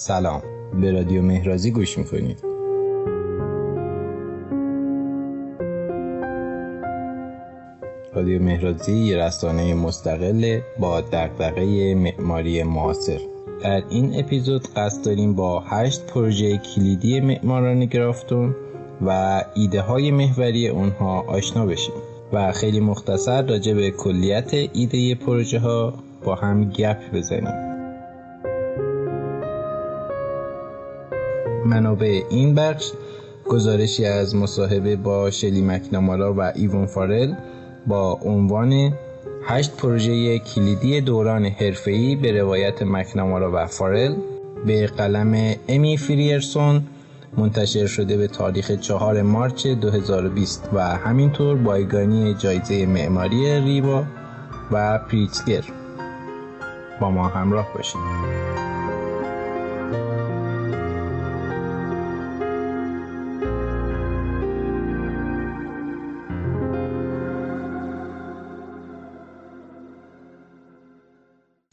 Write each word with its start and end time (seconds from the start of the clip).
سلام. 0.00 0.42
به 0.80 0.92
رادیو 0.92 1.22
مهرازی 1.22 1.70
گوش 1.70 1.98
می‌کنید. 1.98 2.38
رادیو 8.14 8.42
مهرازی 8.42 8.92
یه 8.92 9.16
رسانه 9.16 9.74
مستقل 9.74 10.60
با 10.78 11.00
دقدقه 11.00 11.94
معماری 11.94 12.62
معاصر. 12.62 13.18
در 13.62 13.82
این 13.90 14.18
اپیزود 14.18 14.68
قصد 14.76 15.04
داریم 15.04 15.34
با 15.34 15.60
هشت 15.60 16.06
پروژه 16.06 16.58
کلیدی 16.58 17.20
معماران 17.20 17.84
گرافتون 17.84 18.54
و 19.06 19.42
ایده 19.54 19.80
های 19.80 20.10
محوری 20.10 20.68
اونها 20.68 21.20
آشنا 21.20 21.66
بشیم. 21.66 21.94
و 22.32 22.52
خیلی 22.52 22.80
مختصر 22.80 23.42
راجع 23.46 23.74
به 23.74 23.90
کلیت 23.90 24.54
ایده 24.72 25.14
پروژه 25.14 25.58
ها 25.58 25.94
با 26.24 26.34
هم 26.34 26.64
گپ 26.64 26.98
بزنیم. 27.14 27.67
منابع 31.68 32.22
این 32.30 32.54
بخش 32.54 32.92
گزارشی 33.48 34.04
از 34.04 34.36
مصاحبه 34.36 34.96
با 34.96 35.30
شلی 35.30 35.62
مکنامارا 35.62 36.34
و 36.34 36.40
ایوون 36.54 36.86
فارل 36.86 37.34
با 37.86 38.12
عنوان 38.12 38.92
هشت 39.44 39.76
پروژه 39.76 40.38
کلیدی 40.38 41.00
دوران 41.00 41.44
حرفه‌ای 41.46 42.16
به 42.16 42.40
روایت 42.40 42.82
مکنامارا 42.82 43.52
و 43.54 43.66
فارل 43.66 44.14
به 44.66 44.86
قلم 44.86 45.54
امی 45.68 45.96
فریرسون 45.96 46.82
منتشر 47.36 47.86
شده 47.86 48.16
به 48.16 48.26
تاریخ 48.26 48.70
4 48.70 49.22
مارچ 49.22 49.66
2020 49.66 50.68
و 50.72 50.80
همینطور 50.80 51.56
بایگانی 51.56 52.34
جایزه 52.34 52.86
معماری 52.86 53.60
ریبا 53.60 54.04
و 54.72 54.98
پریتزگر 54.98 55.64
با 57.00 57.10
ما 57.10 57.28
همراه 57.28 57.68
باشید. 57.74 58.77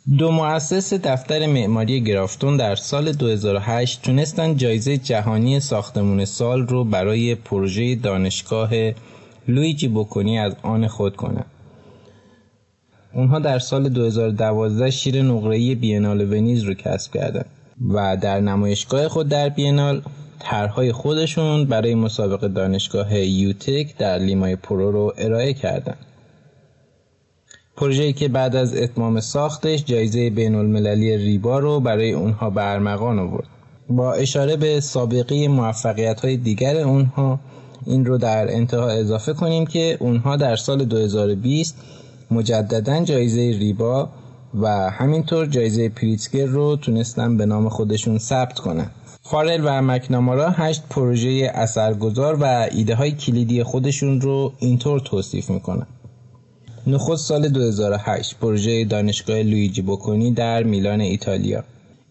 دو 0.07 0.31
مؤسس 0.31 0.93
دفتر 0.93 1.47
معماری 1.47 2.01
گرافتون 2.01 2.57
در 2.57 2.75
سال 2.75 3.11
2008 3.11 4.01
تونستن 4.01 4.57
جایزه 4.57 4.97
جهانی 4.97 5.59
ساختمون 5.59 6.25
سال 6.25 6.67
رو 6.67 6.83
برای 6.83 7.35
پروژه 7.35 7.95
دانشگاه 7.95 8.69
لویجی 9.47 9.87
بوکونی 9.87 10.39
از 10.39 10.53
آن 10.61 10.87
خود 10.87 11.15
کنند. 11.15 11.45
اونها 13.13 13.39
در 13.39 13.59
سال 13.59 13.89
2012 13.89 14.91
شیر 14.91 15.21
نقره‌ای 15.21 15.75
بینال 15.75 16.33
ونیز 16.33 16.63
رو 16.63 16.73
کسب 16.73 17.13
کردند 17.13 17.49
و 17.93 18.17
در 18.17 18.39
نمایشگاه 18.39 19.07
خود 19.07 19.29
در 19.29 19.49
بینال 19.49 20.01
طرحهای 20.39 20.91
خودشون 20.91 21.65
برای 21.65 21.95
مسابقه 21.95 22.47
دانشگاه 22.47 23.19
یوتک 23.19 23.97
در 23.97 24.17
لیمای 24.17 24.55
پرو 24.55 24.91
رو 24.91 25.13
ارائه 25.17 25.53
کردند. 25.53 25.97
پروژه‌ای 27.77 28.13
که 28.13 28.27
بعد 28.27 28.55
از 28.55 28.75
اتمام 28.75 29.19
ساختش 29.19 29.85
جایزه 29.85 30.29
بین 30.29 30.55
المللی 30.55 31.17
ریبا 31.17 31.59
رو 31.59 31.79
برای 31.79 32.11
اونها 32.11 32.49
به 32.49 32.71
ارمغان 32.71 33.19
آورد. 33.19 33.47
با 33.89 34.13
اشاره 34.13 34.55
به 34.55 34.79
سابقه 34.79 35.47
موفقیت 35.47 36.21
های 36.21 36.37
دیگر 36.37 36.77
اونها 36.77 37.39
این 37.85 38.05
رو 38.05 38.17
در 38.17 38.53
انتها 38.53 38.89
اضافه 38.89 39.33
کنیم 39.33 39.65
که 39.65 39.97
اونها 39.99 40.35
در 40.35 40.55
سال 40.55 40.85
2020 40.85 41.75
مجددا 42.31 43.03
جایزه 43.03 43.41
ریبا 43.41 44.09
و 44.61 44.67
همینطور 44.89 45.45
جایزه 45.45 45.89
پریتزکر 45.89 46.45
رو 46.45 46.75
تونستن 46.75 47.37
به 47.37 47.45
نام 47.45 47.69
خودشون 47.69 48.17
ثبت 48.17 48.59
کنن. 48.59 48.89
فارل 49.21 49.61
و 49.63 49.81
مکنامارا 49.81 50.49
هشت 50.49 50.83
پروژه 50.89 51.51
اثرگذار 51.53 52.35
و 52.35 52.67
ایده 52.71 52.95
های 52.95 53.11
کلیدی 53.11 53.63
خودشون 53.63 54.21
رو 54.21 54.53
اینطور 54.59 54.99
توصیف 54.99 55.49
می‌کنن. 55.49 55.87
نخست 56.87 57.25
سال 57.25 57.49
2008 57.49 58.35
پروژه 58.41 58.85
دانشگاه 58.85 59.37
لویجی 59.43 59.81
بوکونی 59.81 60.31
در 60.31 60.63
میلان 60.63 61.01
ایتالیا 61.01 61.63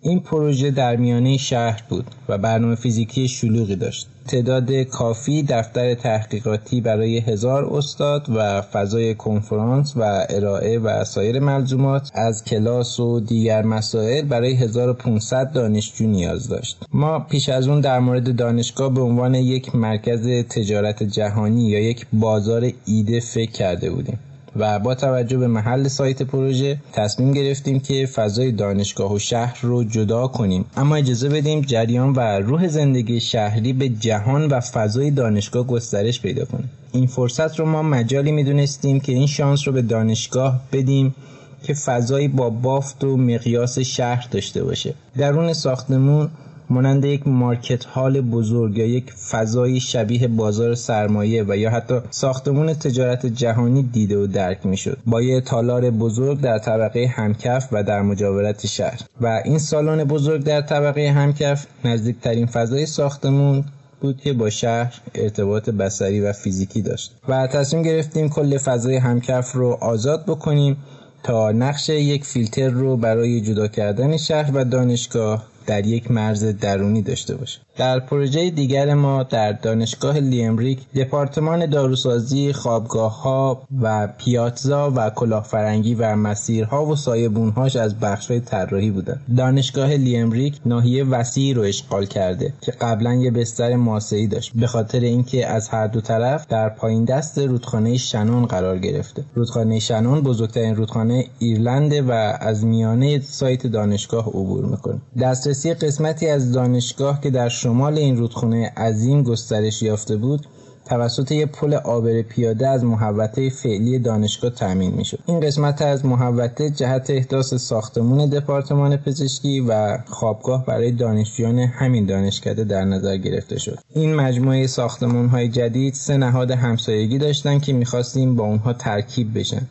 این 0.07 0.21
پروژه 0.21 0.71
در 0.71 0.97
میانه 0.97 1.37
شهر 1.37 1.83
بود 1.89 2.05
و 2.29 2.39
برنامه 2.39 2.75
فیزیکی 2.75 3.29
شلوغی 3.29 3.77
داشت. 3.77 4.07
تعداد 4.29 4.73
کافی 4.73 5.43
دفتر 5.43 5.95
تحقیقاتی 5.95 6.81
برای 6.81 7.19
هزار 7.19 7.65
استاد 7.65 8.27
و 8.35 8.63
فضای 8.63 9.15
کنفرانس 9.15 9.93
و 9.97 10.27
ارائه 10.31 10.79
و 10.79 11.05
سایر 11.05 11.41
ملزومات 11.41 12.11
از 12.15 12.45
کلاس 12.45 13.01
و 13.01 13.21
دیگر 13.21 13.63
مسائل 13.63 14.25
برای 14.25 14.55
1500 14.55 15.53
دانشجو 15.53 16.07
نیاز 16.07 16.49
داشت. 16.49 16.79
ما 16.93 17.19
پیش 17.19 17.49
از 17.49 17.69
اون 17.69 17.81
در 17.81 17.99
مورد 17.99 18.37
دانشگاه 18.37 18.95
به 18.95 19.01
عنوان 19.01 19.35
یک 19.35 19.75
مرکز 19.75 20.29
تجارت 20.29 21.03
جهانی 21.03 21.69
یا 21.69 21.81
یک 21.81 22.07
بازار 22.13 22.73
ایده 22.87 23.21
فکر 23.21 23.53
کرده 23.53 23.91
بودیم. 23.91 24.19
و 24.57 24.79
با 24.79 24.95
توجه 24.95 25.39
به 25.39 25.47
محل 25.47 25.89
سایت 25.89 26.23
پروژه 26.23 26.79
تصمیم 26.93 27.33
گرفتیم 27.33 27.81
که 27.81 28.07
فضای 28.07 28.53
دانشگاه 28.53 29.15
و 29.15 29.19
شهر 29.19 29.59
رو 29.63 29.85
جدا 29.85 30.27
کنیم. 30.27 30.65
اما 30.77 30.97
اجازه 30.97 31.29
بدیم 31.29 31.61
جریان 31.61 32.13
و 32.13 32.21
روح 32.21 32.69
زندگی 32.69 33.21
شهری 33.21 33.73
به 33.73 33.89
جهان 33.89 34.49
و 34.49 34.61
فضای 34.61 35.11
دانشگاه 35.11 35.67
گسترش 35.67 36.21
پیدا 36.21 36.45
کنه. 36.45 36.65
این 36.93 37.07
فرصت 37.07 37.59
رو 37.59 37.67
ما 37.67 37.83
مجالی 37.83 38.33
می‌دونستیم 38.33 39.01
که 39.01 39.13
این 39.13 39.27
شانس 39.27 39.67
رو 39.67 39.73
به 39.73 39.83
دانشگاه 39.83 40.61
بدیم 40.73 41.15
که 41.63 41.75
فضایی 41.75 42.29
با 42.29 42.51
بافت 42.51 43.05
و 43.05 43.17
مقیاس 43.17 43.79
شهر 43.79 44.29
داشته 44.31 44.65
باشه. 44.65 44.95
درون 45.19 45.53
ساختمون 45.53 46.31
مانند 46.71 47.05
یک 47.05 47.29
مارکت 47.29 47.85
هال 47.85 48.21
بزرگ 48.21 48.79
یا 48.79 48.87
یک 48.87 49.13
فضای 49.13 49.81
شبیه 49.81 50.29
بازار 50.29 50.75
سرمایه 50.75 51.45
و 51.49 51.57
یا 51.57 51.71
حتی 51.71 52.01
ساختمون 52.11 52.75
تجارت 52.75 53.27
جهانی 53.27 53.83
دیده 53.83 54.19
و 54.19 54.27
درک 54.27 54.67
می‌شد. 54.67 54.99
با 55.07 55.23
یه 55.23 55.41
تالار 55.41 55.91
بزرگ 55.91 56.41
در 56.41 56.59
طبقه 56.59 57.07
همکف 57.07 57.69
و 57.73 57.83
در 57.83 58.03
مجاورت 58.03 58.67
شهر. 58.67 59.01
و 59.21 59.43
این 59.45 59.59
سالن 59.59 60.05
بزرگ 60.05 60.45
در 60.45 60.61
طبقه 60.61 61.11
همکف 61.11 61.67
نزدیکترین 61.85 62.47
فضای 62.47 62.87
ساختمون 62.87 63.65
بود 64.01 64.21
که 64.21 64.33
با 64.33 64.51
شهر 64.51 65.01
ارتباط 65.15 65.71
بسری 65.71 66.21
و 66.21 66.33
فیزیکی 66.33 66.83
داشت. 66.83 67.13
و 67.29 67.47
تصمیم 67.47 67.83
گرفتیم 67.83 68.29
کل 68.29 68.59
فضای 68.59 68.97
همکف 68.97 69.53
رو 69.53 69.79
آزاد 69.81 70.25
بکنیم 70.27 70.77
تا 71.23 71.53
نقش 71.53 71.89
یک 71.89 72.25
فیلتر 72.25 72.69
رو 72.69 72.97
برای 72.97 73.41
جدا 73.41 73.69
کردن 73.69 74.17
شهر 74.17 74.51
و 74.55 74.65
دانشگاه 74.65 75.47
در 75.67 75.87
یک 75.87 76.11
مرز 76.11 76.45
درونی 76.45 77.03
داشته 77.03 77.37
باشه. 77.37 77.61
در 77.77 78.01
پروژه 78.01 78.51
دیگر 78.51 78.95
ما 78.95 79.23
در 79.23 79.53
دانشگاه 79.53 80.19
لیمریک 80.19 80.79
دپارتمان 80.95 81.67
داروسازی 81.67 82.53
خوابگاه 82.53 83.23
ها 83.23 83.63
و 83.83 84.09
پیاتزا 84.19 84.93
و 84.97 85.11
کلاهفرنگی 85.11 85.95
و 85.95 86.17
مسیرها 86.17 86.87
و 86.87 86.97
سایبونهاش 86.97 87.77
از 87.77 88.01
بخش 88.01 88.31
طراحی 88.31 88.91
بودن 88.91 89.21
دانشگاه 89.37 89.89
لیمریک 89.89 90.61
ناحیه 90.67 91.05
وسیعی 91.05 91.55
رو 91.55 91.63
اشغال 91.63 92.07
کرده 92.07 92.53
که 92.61 92.73
قبلا 92.73 93.15
یه 93.15 93.31
بستر 93.31 93.77
ماسه‌ای 93.77 94.27
داشت. 94.27 94.53
به 94.55 94.67
خاطر 94.67 95.01
اینکه 95.01 95.47
از 95.47 95.69
هر 95.69 95.87
دو 95.87 96.01
طرف 96.01 96.47
در 96.47 96.69
پایین 96.69 97.05
دست 97.05 97.39
رودخانه 97.39 97.97
شنون 97.97 98.47
قرار 98.47 98.79
گرفته. 98.79 99.25
رودخانه 99.35 99.79
شنون 99.79 100.21
بزرگترین 100.21 100.77
رودخانه 100.77 101.25
ایرلنده 101.39 102.03
و 102.03 102.37
از 102.41 102.65
میانه 102.65 103.21
سایت 103.21 103.67
دانشگاه 103.67 104.29
عبور 104.29 104.65
می‌کنه. 104.65 105.01
دسترسی 105.21 105.75
قسمتی 105.75 106.29
از 106.29 106.53
دانشگاه 106.53 107.21
که 107.21 107.31
در 107.31 107.49
شمال 107.65 107.99
این 107.99 108.17
رودخانه 108.17 108.73
عظیم 108.77 109.23
گسترش 109.23 109.83
یافته 109.83 110.17
بود 110.17 110.47
توسط 110.85 111.33
یک 111.33 111.47
پل 111.47 111.75
آبر 111.75 112.23
پیاده 112.23 112.69
از 112.69 112.85
محوطه 112.85 113.51
فعلی 113.51 113.99
دانشگاه 113.99 114.51
تامین 114.51 114.95
می‌شد. 114.95 115.19
این 115.27 115.41
قسمت 115.41 115.83
از 115.83 116.07
محوطه 116.07 116.71
جهت 116.71 117.11
احداث 117.11 117.55
ساختمون 117.55 118.27
دپارتمان 118.27 118.97
پزشکی 118.97 119.61
و 119.61 119.99
خوابگاه 120.07 120.67
برای 120.67 120.91
دانشجویان 120.91 121.59
همین 121.59 122.07
دانشکده 122.07 122.65
در 122.65 122.85
نظر 122.85 123.17
گرفته 123.17 123.59
شد. 123.59 123.79
این 123.95 124.15
مجموعه 124.15 124.67
ساختمون 124.67 125.27
های 125.27 125.49
جدید 125.49 125.95
سه 125.95 126.17
نهاد 126.17 126.51
همسایگی 126.51 127.19
داشتن 127.19 127.59
که 127.59 127.73
می‌خواستیم 127.73 128.37
با 128.37 128.45
اونها 128.45 128.73
ترکیب 128.73 129.39
بشن. 129.39 129.63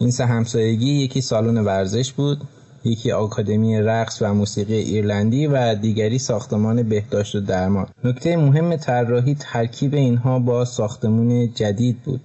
این 0.00 0.10
سه 0.10 0.26
همسایگی 0.26 0.90
یکی 0.90 1.20
سالن 1.20 1.64
ورزش 1.64 2.12
بود 2.12 2.40
یکی 2.84 3.12
آکادمی 3.12 3.80
رقص 3.80 4.22
و 4.22 4.34
موسیقی 4.34 4.74
ایرلندی 4.74 5.46
و 5.46 5.74
دیگری 5.74 6.18
ساختمان 6.18 6.82
بهداشت 6.82 7.34
و 7.34 7.40
درمان. 7.40 7.86
نکته 8.04 8.36
مهم 8.36 8.76
طراحی 8.76 9.36
ترکیب 9.40 9.94
اینها 9.94 10.38
با 10.38 10.64
ساختمون 10.64 11.52
جدید 11.54 12.02
بود 12.04 12.20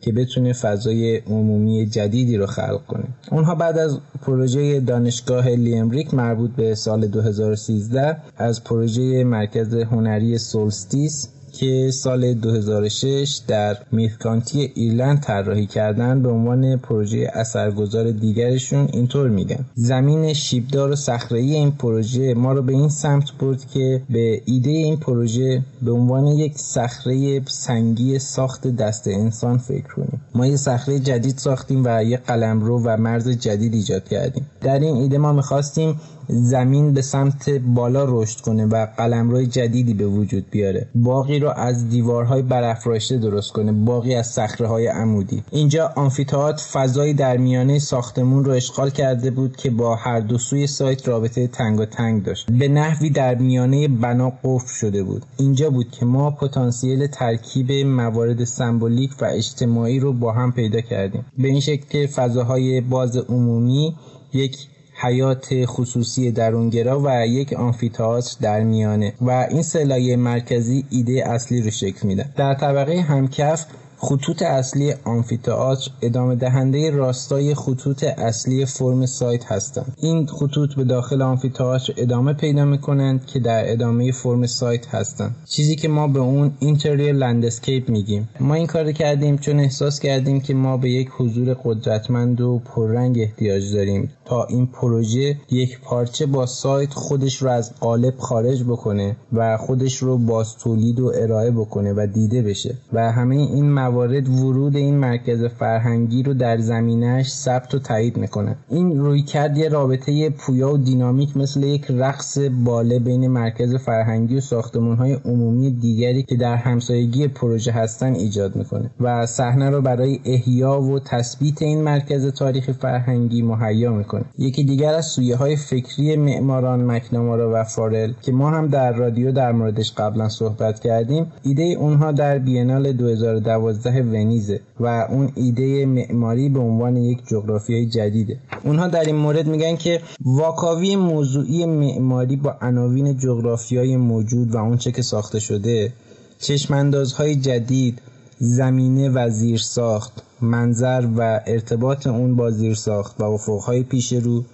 که 0.00 0.12
بتونه 0.12 0.52
فضای 0.52 1.16
عمومی 1.16 1.86
جدیدی 1.86 2.36
رو 2.36 2.46
خلق 2.46 2.86
کنه. 2.86 3.04
اونها 3.30 3.54
بعد 3.54 3.78
از 3.78 3.98
پروژه 4.22 4.80
دانشگاه 4.80 5.48
لیمریک 5.48 6.14
مربوط 6.14 6.50
به 6.50 6.74
سال 6.74 7.06
2013 7.06 8.16
از 8.36 8.64
پروژه 8.64 9.24
مرکز 9.24 9.74
هنری 9.74 10.38
سولستیس 10.38 11.28
که 11.56 11.90
سال 11.90 12.34
2006 12.34 13.40
در 13.48 13.76
میرکانتی 13.92 14.72
ایرلند 14.74 15.20
طراحی 15.20 15.66
کردن 15.66 16.22
به 16.22 16.28
عنوان 16.28 16.76
پروژه 16.76 17.30
اثرگذار 17.34 18.10
دیگرشون 18.10 18.88
اینطور 18.92 19.28
میگن. 19.28 19.64
زمین 19.74 20.32
شیبدار 20.32 20.90
و 20.90 20.96
صخره‌ای 20.96 21.54
این 21.54 21.70
پروژه 21.70 22.34
ما 22.34 22.52
رو 22.52 22.62
به 22.62 22.72
این 22.72 22.88
سمت 22.88 23.32
برد 23.40 23.70
که 23.70 24.02
به 24.10 24.42
ایده 24.44 24.70
این 24.70 24.96
پروژه 24.96 25.62
به 25.82 25.92
عنوان 25.92 26.26
یک 26.26 26.58
صخره 26.58 27.42
سنگی 27.46 28.18
ساخت 28.18 28.66
دست 28.66 29.08
انسان 29.08 29.58
فکر 29.58 29.94
کنیم. 29.94 30.20
ما 30.34 30.46
یه 30.46 30.56
صخره 30.56 30.98
جدید 30.98 31.38
ساختیم 31.38 31.82
و 31.84 32.04
یه 32.04 32.16
قلمرو 32.16 32.82
و 32.84 32.96
مرز 32.96 33.28
جدید 33.28 33.74
ایجاد 33.74 34.08
کردیم. 34.08 34.46
در 34.60 34.78
این 34.78 34.96
ایده 34.96 35.18
ما 35.18 35.32
می‌خواستیم 35.32 36.00
زمین 36.28 36.92
به 36.92 37.02
سمت 37.02 37.50
بالا 37.50 38.04
رشد 38.08 38.40
کنه 38.40 38.66
و 38.66 38.86
قلمروی 38.96 39.46
جدیدی 39.46 39.94
به 39.94 40.06
وجود 40.06 40.50
بیاره. 40.50 40.86
باقی 40.94 41.38
رو 41.38 41.48
از 41.48 41.88
دیوارهای 41.88 42.42
برافراشته 42.42 43.16
درست 43.16 43.52
کنه 43.52 43.72
باقی 43.72 44.14
از 44.14 44.26
صخره 44.26 44.66
های 44.66 44.86
عمودی. 44.86 45.42
اینجا 45.50 45.92
آمفیتئاتر 45.96 46.64
فضایی 46.72 47.14
در 47.14 47.36
میانه 47.36 47.78
ساختمون 47.78 48.44
رو 48.44 48.52
اشغال 48.52 48.90
کرده 48.90 49.30
بود 49.30 49.56
که 49.56 49.70
با 49.70 49.96
هر 49.96 50.20
دو 50.20 50.38
سوی 50.38 50.66
سایت 50.66 51.08
رابطه 51.08 51.46
تنگ 51.46 51.80
و 51.80 51.84
تنگ 51.84 52.24
داشت. 52.24 52.50
به 52.50 52.68
نحوی 52.68 53.10
در 53.10 53.34
میانه 53.34 53.88
بنا 53.88 54.32
قفل 54.44 54.74
شده 54.80 55.02
بود. 55.02 55.22
اینجا 55.36 55.70
بود 55.70 55.90
که 55.90 56.06
ما 56.06 56.30
پتانسیل 56.30 57.06
ترکیب 57.06 57.72
موارد 57.72 58.44
سمبولیک 58.44 59.10
و 59.20 59.24
اجتماعی 59.24 60.00
رو 60.00 60.12
با 60.12 60.32
هم 60.32 60.52
پیدا 60.52 60.80
کردیم. 60.80 61.24
به 61.38 61.48
این 61.48 61.60
شکل 61.60 61.84
که 61.88 62.06
فضاهای 62.06 62.80
باز 62.80 63.16
عمومی 63.16 63.96
یک 64.32 64.56
حیاط 64.98 65.46
خصوصی 65.64 66.32
درونگرا 66.32 67.00
و 67.04 67.26
یک 67.26 67.52
آمفیتئاتر 67.52 68.36
در 68.40 68.60
میانه 68.60 69.14
و 69.20 69.30
این 69.30 69.62
سه 69.62 69.84
لایه 69.84 70.16
مرکزی 70.16 70.84
ایده 70.90 71.28
اصلی 71.28 71.62
رو 71.62 71.70
شکل 71.70 72.08
میده. 72.08 72.28
در 72.36 72.54
طبقه 72.54 73.00
همکف 73.00 73.66
خطوط 73.98 74.42
اصلی 74.42 74.94
آمفیتئاتر 75.04 75.90
ادامه 76.02 76.34
دهنده 76.34 76.90
راستای 76.90 77.54
خطوط 77.54 78.04
اصلی 78.04 78.66
فرم 78.66 79.06
سایت 79.06 79.44
هستند. 79.44 79.96
این 79.96 80.26
خطوط 80.26 80.74
به 80.74 80.84
داخل 80.84 81.22
آمفیتئاتر 81.22 81.94
ادامه 81.96 82.32
پیدا 82.32 82.64
می‌کنند 82.64 83.26
که 83.26 83.38
در 83.38 83.72
ادامه 83.72 84.12
فرم 84.12 84.46
سایت 84.46 84.94
هستند. 84.94 85.36
چیزی 85.44 85.76
که 85.76 85.88
ما 85.88 86.08
به 86.08 86.18
اون 86.18 86.52
interior 86.58 87.12
landscape 87.12 87.88
میگیم. 87.88 88.28
ما 88.40 88.54
این 88.54 88.66
کار 88.66 88.92
کردیم 88.92 89.38
چون 89.38 89.60
احساس 89.60 90.00
کردیم 90.00 90.40
که 90.40 90.54
ما 90.54 90.76
به 90.76 90.90
یک 90.90 91.08
حضور 91.18 91.56
قدرتمند 91.64 92.40
و 92.40 92.58
پررنگ 92.64 93.18
احتیاج 93.18 93.74
داریم. 93.74 94.10
تا 94.24 94.44
این 94.44 94.66
پروژه 94.66 95.36
یک 95.50 95.80
پارچه 95.80 96.26
با 96.26 96.46
سایت 96.46 96.94
خودش 96.94 97.42
رو 97.42 97.50
از 97.50 97.72
قالب 97.80 98.14
خارج 98.18 98.64
بکنه 98.64 99.16
و 99.32 99.56
خودش 99.56 99.96
رو 99.96 100.18
باز 100.18 100.56
تولید 100.56 101.00
و 101.00 101.12
ارائه 101.14 101.50
بکنه 101.50 101.92
و 101.92 102.06
دیده 102.14 102.42
بشه. 102.42 102.74
و 102.92 103.12
همه 103.12 103.36
این 103.36 103.72
موارد 103.86 104.28
ورود 104.28 104.76
این 104.76 104.96
مرکز 104.96 105.44
فرهنگی 105.44 106.22
رو 106.22 106.34
در 106.34 106.58
زمینش 106.58 107.28
ثبت 107.28 107.74
و 107.74 107.78
تایید 107.78 108.16
می‌کنه. 108.16 108.56
این 108.68 108.98
روی 108.98 109.22
کرد 109.22 109.58
یه 109.58 109.68
رابطه 109.68 110.30
پویا 110.30 110.72
و 110.72 110.78
دینامیک 110.78 111.36
مثل 111.36 111.62
یک 111.62 111.86
رقص 111.90 112.38
باله 112.64 112.98
بین 112.98 113.28
مرکز 113.28 113.74
فرهنگی 113.74 114.36
و 114.36 114.40
ساختمان 114.40 114.96
های 114.96 115.12
عمومی 115.12 115.70
دیگری 115.70 116.22
که 116.22 116.36
در 116.36 116.56
همسایگی 116.56 117.28
پروژه 117.28 117.72
هستن 117.72 118.14
ایجاد 118.14 118.56
می‌کنه 118.56 118.90
و 119.00 119.26
صحنه 119.26 119.70
رو 119.70 119.80
برای 119.82 120.20
احیا 120.24 120.80
و 120.80 120.98
تثبیت 120.98 121.62
این 121.62 121.82
مرکز 121.82 122.26
تاریخی 122.26 122.72
فرهنگی 122.72 123.42
مهیا 123.42 123.92
می‌کنه. 123.92 124.24
یکی 124.38 124.64
دیگر 124.64 124.94
از 124.94 125.06
سویه 125.06 125.36
های 125.36 125.56
فکری 125.56 126.16
معماران 126.16 126.84
مکنامارا 126.84 127.50
و 127.54 127.64
فارل 127.64 128.12
که 128.22 128.32
ما 128.32 128.50
هم 128.50 128.66
در 128.68 128.92
رادیو 128.92 129.32
در 129.32 129.52
موردش 129.52 129.92
قبلا 129.92 130.28
صحبت 130.28 130.80
کردیم 130.80 131.26
ایده 131.42 131.62
اونها 131.62 132.12
در 132.12 132.38
بینال 132.38 132.92
2012 132.92 133.56
ونیزه 133.84 134.60
و 134.80 134.86
اون 135.10 135.32
ایده 135.34 135.86
معماری 135.86 136.48
به 136.48 136.58
عنوان 136.58 136.96
یک 136.96 137.18
جغرافیای 137.26 137.86
جدیده. 137.86 138.38
اونها 138.64 138.88
در 138.88 139.04
این 139.04 139.16
مورد 139.16 139.46
میگن 139.46 139.76
که 139.76 140.00
واکاوی 140.20 140.96
موضوعی 140.96 141.66
معماری 141.66 142.36
با 142.36 142.56
عناوین 142.62 143.18
جغرافیای 143.18 143.96
موجود 143.96 144.54
و 144.54 144.56
اونچه 144.56 144.92
که 144.92 145.02
ساخته 145.02 145.38
شده 145.38 145.92
چشماندازهای 146.38 147.34
جدید 147.36 148.02
زمینه 148.38 149.08
و 149.08 149.30
زیر 149.30 149.58
ساخت 149.58 150.22
منظر 150.40 151.08
و 151.16 151.40
ارتباط 151.46 152.06
اون 152.06 152.36
با 152.36 152.50
زیر 152.50 152.74
ساخت 152.74 153.20
و 153.20 153.24
افقهای 153.24 153.82
پیش 153.82 154.12
رو 154.12 154.44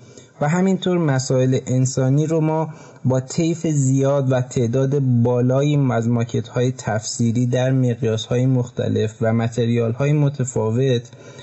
و 0.41 0.49
همینطور 0.49 0.99
مسائل 0.99 1.59
انسانی 1.67 2.27
رو 2.27 2.41
ما 2.41 2.69
با 3.05 3.21
طیف 3.21 3.67
زیاد 3.67 4.33
و 4.33 4.41
تعداد 4.41 4.99
بالایی 4.99 5.89
از 5.93 6.09
ماکت 6.09 6.49
های 6.49 6.73
تفسیری 6.79 7.47
در 7.47 7.73
مقیاس 7.73 8.27
های 8.27 8.47
مختلف 8.47 9.15
و 9.21 9.33
متریال 9.33 9.93
های 9.93 10.13
متفاوت 10.13 11.03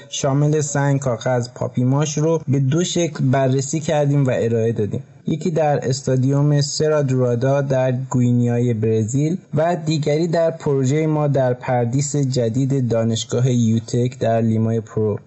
شامل 0.09 0.61
سنگ، 0.61 0.99
کاغذ، 0.99 1.49
پاپیه 1.55 1.86
ماشه 1.86 2.17
رو 2.17 2.41
به 2.47 2.59
دو 2.59 2.83
شکل 2.83 3.25
بررسی 3.31 3.79
کردیم 3.79 4.25
و 4.25 4.29
ارائه 4.33 4.71
دادیم. 4.71 5.03
یکی 5.27 5.51
در 5.51 5.79
استادیوم 5.89 6.61
سرا 6.61 7.01
دورادا 7.01 7.61
در 7.61 7.91
گویانیای 7.91 8.73
برزیل 8.73 9.37
و 9.53 9.75
دیگری 9.75 10.27
در 10.27 10.51
پروژه 10.51 11.07
ما 11.07 11.27
در 11.27 11.53
پردیس 11.53 12.15
جدید 12.15 12.87
دانشگاه 12.87 13.51
یوتک 13.51 14.19
در 14.19 14.41
لیمای 14.41 14.79
پرو 14.81 15.19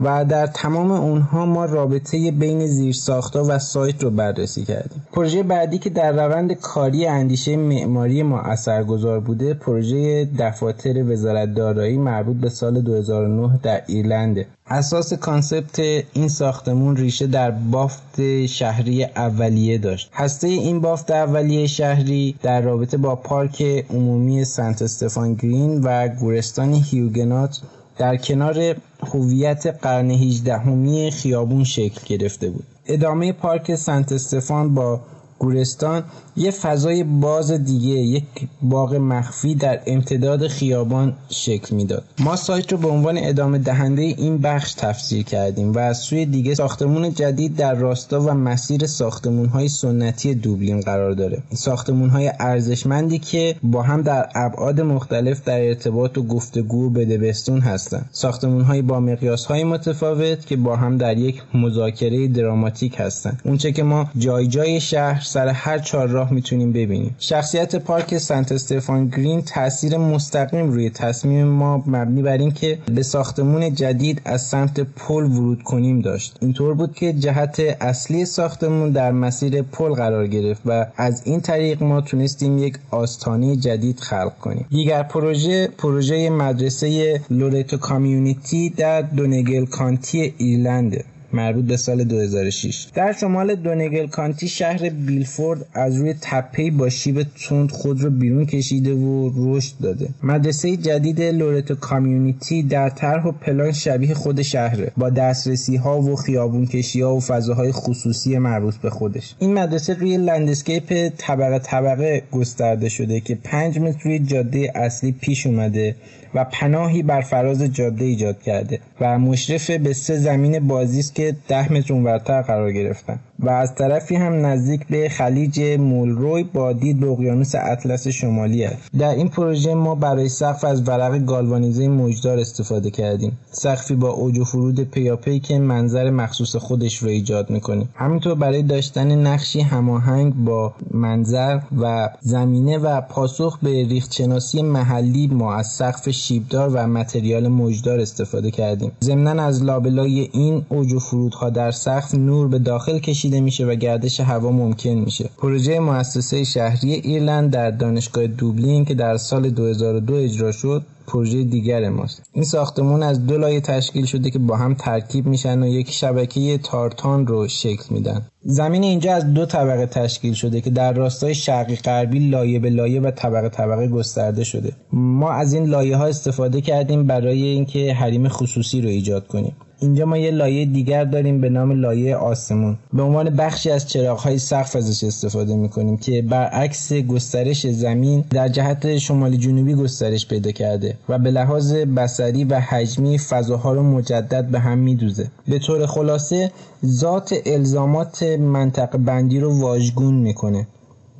و 0.00 0.24
در 0.24 0.46
تمام 0.46 0.90
اونها 0.90 1.46
ما 1.46 1.64
رابطه 1.64 2.30
بین 2.30 2.66
زیرساختها 2.66 3.44
و 3.48 3.58
سایت 3.58 4.02
رو 4.02 4.10
بررسی 4.10 4.64
کردیم. 4.64 5.02
پروژه 5.12 5.42
بعدی 5.42 5.78
که 5.78 5.90
در 5.90 6.12
روند 6.12 6.52
کاری 6.52 7.06
اندیشه 7.06 7.56
معماری 7.56 8.22
ما 8.22 8.40
اثرگذار 8.40 9.20
بوده 9.20 9.54
پروژه 9.54 10.28
دفاتر 10.38 11.12
وزارت 11.12 11.54
دارایی 11.54 11.98
مربوط 11.98 12.36
به 12.36 12.48
سال 12.48 12.80
2009 12.80 13.58
در 13.62 13.82
ایرلنده 13.86 14.46
اساس 14.70 15.12
concept 15.14 15.78
این 16.12 16.28
ساختمون 16.28 16.96
ریشه 16.96 17.26
در 17.26 17.50
بافت 17.50 18.46
شهری 18.46 19.04
اولیه 19.04 19.78
داشت. 19.78 20.10
هسته 20.14 20.48
این 20.48 20.80
بافت 20.80 21.10
اولیه 21.10 21.66
شهری 21.66 22.36
در 22.42 22.60
رابطه 22.60 22.96
با 22.96 23.16
پارک 23.16 23.62
عمومی 23.90 24.44
سنت 24.44 24.82
استفان 24.82 25.34
گرین 25.34 25.80
و 25.84 26.08
گورستان 26.08 26.74
هیوگنات 26.74 27.60
در 27.98 28.16
کنار 28.16 28.76
هویت 29.12 29.66
قرن 29.82 30.10
18 30.10 31.10
خیابون 31.10 31.64
شکل 31.64 32.16
گرفته 32.16 32.50
بود. 32.50 32.64
ادامه 32.86 33.32
پارک 33.32 33.74
سنت 33.74 34.12
استفان 34.12 34.74
با 34.74 35.00
گورستان 35.38 36.04
یه 36.38 36.50
فضای 36.50 37.04
باز 37.04 37.52
دیگه 37.52 37.88
یک 37.88 38.24
باغ 38.62 38.94
مخفی 38.94 39.54
در 39.54 39.80
امتداد 39.86 40.48
خیابان 40.48 41.14
شکل 41.28 41.76
می‌داد. 41.76 42.04
ما 42.18 42.36
سایت 42.36 42.72
رو 42.72 42.78
به 42.78 42.88
عنوان 42.88 43.18
ادامه 43.18 43.58
دهنده 43.58 44.02
این 44.02 44.38
بخش 44.38 44.74
تفسیر 44.74 45.22
کردیم 45.24 45.72
و 45.72 45.78
از 45.78 45.98
سوی 45.98 46.26
دیگه 46.26 46.54
ساختمون 46.54 47.14
جدید 47.14 47.56
در 47.56 47.74
راستا 47.74 48.20
و 48.20 48.30
مسیر 48.30 48.86
ساختمون 48.86 49.48
های 49.48 49.68
سنتی 49.68 50.34
دوبلین 50.34 50.80
قرار 50.80 51.12
داره. 51.12 51.42
ساختمون 51.54 52.10
های 52.10 52.32
ارزشمندی 52.40 53.18
که 53.18 53.56
با 53.62 53.82
هم 53.82 54.02
در 54.02 54.28
ابعاد 54.34 54.80
مختلف 54.80 55.44
در 55.44 55.60
ارتباط 55.60 56.18
و 56.18 56.22
گفتگو 56.22 56.90
بدبستون 56.90 57.60
هستند 57.60 58.10
ساختمون 58.12 58.62
های 58.62 58.82
با 58.82 59.00
مقیاس 59.00 59.44
های 59.44 59.64
متفاوت 59.64 60.46
که 60.46 60.56
با 60.56 60.76
هم 60.76 60.96
در 60.96 61.18
یک 61.18 61.42
مذاکره 61.54 62.28
دراماتیک 62.28 62.94
هستند 62.98 63.42
اونچه 63.44 63.72
که 63.72 63.82
ما 63.82 64.10
جای 64.18 64.46
جای 64.46 64.80
شهر 64.80 65.22
سر 65.24 65.48
هر 65.48 65.78
چهار 65.78 66.08
راه 66.08 66.27
می‌تونیم 66.32 66.72
ببینیم. 66.72 67.16
شخصیت 67.18 67.76
پارک 67.76 68.18
سنت 68.18 68.52
استفان 68.52 69.08
گرین 69.08 69.42
تاثیر 69.42 69.96
مستقیم 69.96 70.70
روی 70.70 70.90
تصمیم 70.90 71.46
ما 71.46 71.84
مبنی 71.86 72.22
بر 72.22 72.38
اینکه 72.38 72.78
به 72.94 73.02
ساختمون 73.02 73.74
جدید 73.74 74.22
از 74.24 74.42
سمت 74.42 74.80
پل 74.80 75.24
ورود 75.24 75.62
کنیم 75.62 76.00
داشت. 76.00 76.36
اینطور 76.40 76.74
بود 76.74 76.94
که 76.94 77.12
جهت 77.12 77.60
اصلی 77.80 78.24
ساختمون 78.24 78.90
در 78.90 79.12
مسیر 79.12 79.62
پل 79.62 79.92
قرار 79.92 80.26
گرفت 80.26 80.62
و 80.66 80.86
از 80.96 81.22
این 81.24 81.40
طریق 81.40 81.82
ما 81.82 82.00
تونستیم 82.00 82.58
یک 82.58 82.78
آستانه 82.90 83.56
جدید 83.56 84.00
خلق 84.00 84.38
کنیم. 84.38 84.66
دیگر 84.70 85.02
پروژه 85.02 85.68
پروژه 85.78 86.30
مدرسه 86.30 87.20
لورتو 87.30 87.76
کامیونیتی 87.76 88.70
در 88.70 89.02
دونگل 89.02 89.64
کانتی 89.64 90.34
ایرلنده. 90.38 91.04
مربوط 91.32 91.64
به 91.64 91.76
سال 91.76 92.04
2006 92.04 92.86
در 92.94 93.12
شمال 93.12 93.54
دونگل 93.54 94.06
county 94.06 94.48
شهر 94.48 94.88
میلفورد 94.88 95.66
از 95.74 95.96
روی 95.96 96.14
تپهی 96.20 96.70
با 96.70 96.88
شیب 96.88 97.22
تند 97.22 97.70
خود 97.70 98.02
رو 98.02 98.10
بیرون 98.10 98.46
کشیده 98.46 98.94
و 98.94 99.30
رشد 99.36 99.72
داده. 99.82 100.08
مدرسه 100.22 100.76
جدید 100.76 101.20
لورتو 101.20 101.74
community 101.74 102.62
در 102.62 102.88
طرح 102.88 103.26
و 103.26 103.32
پلان 103.32 103.72
شبیه 103.72 104.14
خود 104.14 104.42
شهره 104.42 104.92
با 104.96 105.10
دسترسی 105.10 105.76
ها 105.76 106.00
و 106.00 106.16
خیابون 106.16 106.66
کشی 106.66 107.00
ها 107.00 107.16
و 107.16 107.20
فضاهای 107.20 107.72
خصوصی 107.72 108.38
مربوط 108.38 108.76
به 108.76 108.90
خودش. 108.90 109.34
این 109.38 109.54
مدرسه 109.54 109.94
روی 109.94 110.16
landscape 110.16 111.12
طبقه 111.18 111.58
طبقه 111.58 112.22
گسترده 112.32 112.88
شده 112.88 113.20
که 113.20 113.34
5 113.34 113.78
متر 113.78 114.00
روی 114.04 114.18
جاده 114.18 114.72
اصلی 114.74 115.12
پیش 115.12 115.46
اومده. 115.46 115.96
و 116.34 116.44
پناهی 116.44 117.02
بر 117.02 117.20
فراز 117.20 117.62
جاده 117.62 118.04
ایجاد 118.04 118.42
کرده 118.42 118.80
و 119.00 119.18
مشرف 119.18 119.70
به 119.70 119.92
سه 119.92 120.16
زمین 120.16 120.68
بازی 120.68 121.00
است 121.00 121.14
که 121.14 121.36
ده 121.48 121.72
متر 121.72 121.94
اونورتر 121.94 122.42
قرار 122.42 122.72
گرفتن. 122.72 123.18
و 123.40 123.50
از 123.50 123.74
طرفی 123.74 124.14
هم 124.14 124.46
نزدیک 124.46 124.86
به 124.86 125.08
خلیج 125.08 125.60
مولروی 125.60 126.42
با 126.42 126.72
دید 126.72 127.00
به 127.00 127.06
اقیانوس 127.06 127.54
اطلس 127.54 128.08
شمالی 128.08 128.64
است. 128.64 128.90
در 128.98 129.14
این 129.14 129.28
پروژه 129.28 129.74
ما 129.74 129.94
برای 129.94 130.28
سقف 130.28 130.64
از 130.64 130.88
ورق 130.88 131.24
گالوانیزه 131.24 131.88
موجدار 131.88 132.38
استفاده 132.38 132.90
کردیم. 132.90 133.38
سقفی 133.50 133.94
با 133.94 134.10
اوج 134.10 134.38
و 134.38 134.44
فرود 134.44 134.80
پیاپی 134.80 135.40
که 135.40 135.58
منظر 135.58 136.10
مخصوص 136.10 136.56
خودش 136.56 136.96
رو 136.96 137.08
ایجاد 137.08 137.50
می‌کنه. 137.50 137.86
همینطور 137.94 138.34
برای 138.34 138.62
داشتن 138.62 139.26
نقشی 139.26 139.60
هماهنگ 139.60 140.34
با 140.34 140.74
منظر 140.90 141.60
و 141.80 142.08
زمینه 142.20 142.78
و 142.78 143.00
پاسخ 143.00 143.58
به 143.62 143.70
ریختشناسی 143.88 144.62
محلی 144.62 145.26
ما 145.26 145.54
از 145.54 145.66
سقف 145.66 146.10
شیبدار 146.10 146.70
و 146.74 146.86
متریال 146.86 147.48
موجدار 147.48 148.00
استفاده 148.00 148.50
کردیم. 148.50 148.92
ضمنا 149.04 149.42
از 149.42 149.62
لابلای 149.62 150.28
این 150.32 150.64
اوج 150.68 150.92
و 150.92 150.98
فرودها 150.98 151.50
در 151.50 151.70
سقف 151.70 152.14
نور 152.14 152.48
به 152.48 152.58
داخل 152.58 152.98
کشیده 153.28 153.40
میشه 153.40 153.66
و 153.66 153.74
گردش 153.74 154.20
هوا 154.20 154.50
ممکن 154.50 154.90
میشه. 154.90 155.30
پروژه 155.38 155.80
مؤسسه 155.80 156.44
شهری 156.44 156.92
ایرلند 156.92 157.50
در 157.50 157.70
دانشگاه 157.70 158.26
دوبلین 158.26 158.84
که 158.84 158.94
در 158.94 159.16
سال 159.16 159.50
2002 159.50 160.14
اجرا 160.14 160.52
شد 160.52 160.82
پروژه 161.06 161.44
دیگر 161.44 161.88
ماست. 161.88 162.22
این 162.32 162.44
ساختمون 162.44 163.02
از 163.02 163.26
دو 163.26 163.38
لایه 163.38 163.60
تشکیل 163.60 164.04
شده 164.04 164.30
که 164.30 164.38
با 164.38 164.56
هم 164.56 164.74
ترکیب 164.74 165.26
میشن 165.26 165.62
و 165.62 165.66
یک 165.66 165.90
شبکه 165.90 166.58
تارتان 166.58 167.26
رو 167.26 167.48
شکل 167.48 167.84
میدن. 167.90 168.22
زمین 168.42 168.82
اینجا 168.82 169.14
از 169.14 169.34
دو 169.34 169.46
طبقه 169.46 169.86
تشکیل 169.86 170.34
شده 170.34 170.60
که 170.60 170.70
در 170.70 170.92
راستای 170.92 171.34
شرقی 171.34 171.76
غربی 171.76 172.18
لایه 172.18 172.58
به 172.58 172.70
لایه 172.70 173.00
و 173.00 173.10
طبقه 173.10 173.48
طبقه 173.48 173.88
گسترده 173.88 174.44
شده. 174.44 174.72
ما 174.92 175.30
از 175.30 175.52
این 175.52 175.64
لایه 175.64 175.96
ها 175.96 176.06
استفاده 176.06 176.60
کردیم 176.60 177.06
برای 177.06 177.42
اینکه 177.42 177.94
حریم 177.94 178.28
خصوصی 178.28 178.80
رو 178.80 178.88
ایجاد 178.88 179.26
کنیم. 179.26 179.52
اینجا 179.80 180.04
ما 180.06 180.18
یه 180.18 180.30
لایه 180.30 180.64
دیگر 180.64 181.04
داریم 181.04 181.40
به 181.40 181.48
نام 181.48 181.72
لایه 181.72 182.16
آسمون. 182.16 182.76
به 182.92 183.02
عنوان 183.02 183.30
بخشی 183.30 183.70
از 183.70 183.88
چراغهای 183.88 184.38
سقف 184.38 184.76
ازش 184.76 185.04
استفاده 185.04 185.56
می‌کنیم 185.56 185.96
که 185.96 186.22
برعکس 186.22 186.92
گسترش 186.92 187.66
زمین 187.66 188.24
در 188.30 188.48
جهت 188.48 188.98
شمالی 188.98 189.36
جنوبی 189.38 189.74
گسترش 189.74 190.26
پیدا 190.28 190.50
کرده 190.50 190.96
و 191.08 191.18
به 191.18 191.30
لحاظ 191.30 191.72
بسری 191.74 192.44
و 192.44 192.60
حجمی 192.60 193.18
فضاها 193.18 193.72
رو 193.72 193.82
مجدد 193.82 194.44
به 194.44 194.58
هم 194.60 194.78
میدوزه. 194.78 195.30
به 195.48 195.58
طور 195.58 195.86
خلاصه 195.86 196.52
ذات 196.86 197.34
الزامات 197.46 198.22
منطقه 198.22 198.98
بندی 198.98 199.40
رو 199.40 199.60
واژگون 199.60 200.14
می‌کنه 200.14 200.66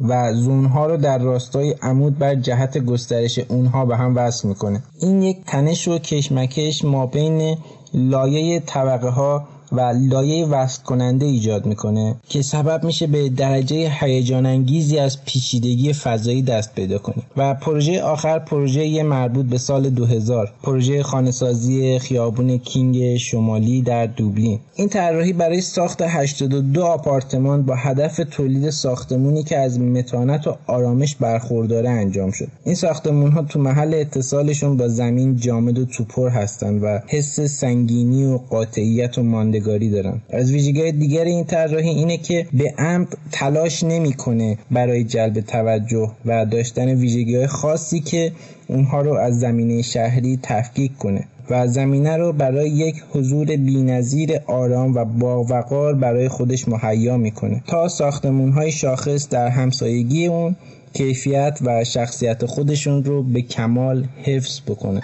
و 0.00 0.34
زونها 0.34 0.86
رو 0.86 0.96
در 0.96 1.18
راستای 1.18 1.74
عمود 1.82 2.18
بر 2.18 2.34
جهت 2.34 2.78
گسترش 2.78 3.38
اونها 3.38 3.86
به 3.86 3.96
هم 3.96 4.16
وصل 4.16 4.48
می‌کنه. 4.48 4.82
این 5.00 5.22
یک 5.22 5.38
تنش 5.46 5.88
و 5.88 5.98
کشمکش 5.98 6.84
ما 6.84 7.06
بین 7.06 7.56
لایه 7.94 8.60
طبقه 8.60 9.08
ها 9.08 9.48
و 9.72 9.80
لایه 10.10 10.46
وصل 10.46 10.82
کننده 10.82 11.26
ایجاد 11.26 11.66
می‌کنه 11.66 12.16
که 12.28 12.42
سبب 12.42 12.84
میشه 12.84 13.06
به 13.06 13.28
درجه 13.28 13.92
هیجان 14.00 14.46
انگیزی 14.46 14.98
از 14.98 15.24
پیچیدگی 15.24 15.92
فضایی 15.92 16.42
دست 16.42 16.74
پیدا 16.74 16.98
کنیم. 16.98 17.22
و 17.36 17.54
پروژه 17.54 18.02
آخر 18.02 18.38
پروژه 18.38 19.02
مربوط 19.02 19.46
به 19.46 19.58
سال 19.58 19.90
2000 19.90 20.52
پروژه 20.62 21.02
خانهسازی 21.02 21.98
خیابون 21.98 22.58
کینگ 22.58 23.16
شمالی 23.16 23.82
در 23.82 24.06
دوبلین. 24.06 24.58
این 24.74 24.88
طراحی 24.88 25.32
برای 25.32 25.60
ساخت 25.60 26.02
82 26.02 26.84
آپارتمان 26.84 27.62
با 27.62 27.74
هدف 27.74 28.20
تولید 28.30 28.70
ساختمونی 28.70 29.42
که 29.42 29.58
از 29.58 29.80
متانت 29.80 30.46
و 30.46 30.56
آرامش 30.66 31.16
برخورداره 31.16 31.90
انجام 31.90 32.30
شد. 32.30 32.48
این 32.64 32.74
ساختمون 32.74 33.30
ها 33.30 33.42
تو 33.42 33.58
محل 33.58 33.94
اتصالشون 33.94 34.76
با 34.76 34.88
زمین 34.88 35.36
جامد 35.36 35.78
و 35.78 35.84
توپر 35.84 36.28
هستند 36.28 36.82
و 36.82 37.00
حس 37.06 37.40
سنگینی 37.40 38.24
و 38.24 38.38
قاطعیت 38.38 39.18
و 39.18 39.22
مانده 39.22 39.57
دارن 39.60 40.20
از 40.30 40.52
ویژگی 40.52 40.92
دیگر 40.92 41.24
این 41.24 41.44
طراحی 41.44 41.88
اینه 41.88 42.16
که 42.16 42.46
به 42.52 42.74
عمد 42.78 43.16
تلاش 43.32 43.82
نمی‌کنه 43.82 44.58
برای 44.70 45.04
جلب 45.04 45.40
توجه 45.40 46.10
و 46.26 46.46
داشتن 46.46 46.88
ویژگی 46.88 47.36
های 47.36 47.46
خاصی 47.46 48.00
که 48.00 48.32
اونها 48.68 49.00
رو 49.00 49.14
از 49.14 49.40
زمینه 49.40 49.82
شهری 49.82 50.38
تفکیک 50.42 50.98
کنه 50.98 51.24
و 51.50 51.66
زمینه 51.66 52.16
رو 52.16 52.32
برای 52.32 52.70
یک 52.70 53.04
حضور 53.10 53.46
بینظیر 53.46 54.30
آرام 54.46 54.94
و 54.94 55.04
باوقار 55.04 55.94
برای 55.94 56.28
خودش 56.28 56.68
مهیا 56.68 57.16
می‌کنه 57.16 57.62
تا 57.66 57.88
ساختمون 57.88 58.52
های 58.52 58.72
شاخص 58.72 59.28
در 59.28 59.48
همسایگی 59.48 60.26
اون 60.26 60.56
کیفیت 60.92 61.58
و 61.64 61.84
شخصیت 61.84 62.46
خودشون 62.46 63.04
رو 63.04 63.22
به 63.22 63.42
کمال 63.42 64.04
حفظ 64.22 64.60
بکنه. 64.60 65.02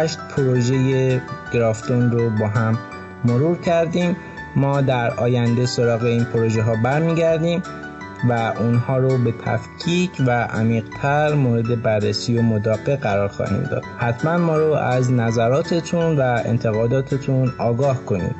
هشت 0.00 0.18
پروژه 0.36 1.22
گرافتون 1.52 2.10
رو 2.10 2.30
با 2.30 2.48
هم 2.48 2.78
مرور 3.24 3.58
کردیم. 3.58 4.16
ما 4.56 4.80
در 4.80 5.10
آینده 5.10 5.66
سراغ 5.66 6.02
این 6.02 6.24
پروژه 6.24 6.62
ها 6.62 6.74
برمیگردیم 6.84 7.62
و 8.28 8.52
اونها 8.58 8.98
رو 8.98 9.18
به 9.18 9.34
تفکیک 9.44 10.10
و 10.26 10.30
عمیقتر 10.30 11.34
مورد 11.34 11.82
بررسی 11.82 12.38
و 12.38 12.42
مداقه 12.42 12.96
قرار 12.96 13.28
خواهیم 13.28 13.62
داد. 13.62 13.84
حتما 13.98 14.38
ما 14.38 14.58
رو 14.58 14.72
از 14.72 15.12
نظراتتون 15.12 16.18
و 16.18 16.40
انتقاداتتون 16.44 17.52
آگاه 17.58 18.04
کنید. 18.04 18.36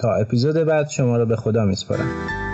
تا 0.00 0.14
اپیزود 0.14 0.56
بعد 0.56 0.88
شما 0.88 1.16
رو 1.16 1.26
به 1.26 1.36
خدا 1.36 1.64
میسپارم. 1.64 2.49